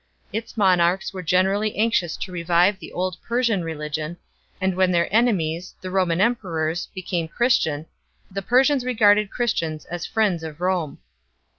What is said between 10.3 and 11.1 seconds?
of Rome.